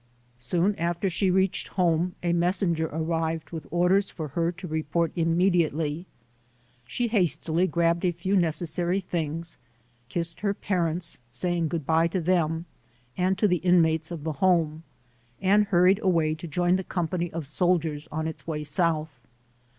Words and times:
Soon 0.39 0.73
after 0.79 1.11
she 1.11 1.29
reached 1.29 1.67
home, 1.67 2.15
a 2.23 2.33
messenger 2.33 2.91
ar 2.91 3.03
rived 3.03 3.51
with 3.51 3.67
orders 3.69 4.09
for 4.09 4.29
her 4.29 4.51
to 4.51 4.67
report 4.67 5.11
immediately. 5.15 6.07
She 6.87 7.07
hastily 7.07 7.67
grabbed 7.67 8.03
a 8.03 8.11
few 8.11 8.35
necessary 8.35 8.99
things, 8.99 9.59
kissed 10.09 10.37
98] 10.37 10.47
UNSUNG 10.47 10.47
HEROES 10.47 10.55
her 10.55 10.59
parents, 10.59 11.19
saying 11.29 11.67
good 11.67 11.85
bye 11.85 12.07
to 12.07 12.19
them 12.19 12.65
and 13.15 13.37
to 13.37 13.47
the 13.47 13.57
inmates 13.57 14.09
of 14.09 14.23
the 14.23 14.31
home, 14.41 14.81
and 15.39 15.65
hurried 15.65 15.99
away 16.01 16.33
to 16.33 16.47
join 16.47 16.77
the 16.77 16.83
company 16.83 17.31
of 17.31 17.45
soldiers 17.45 18.07
on 18.11 18.25
its 18.27 18.47
way 18.47 18.63
south. 18.63 19.13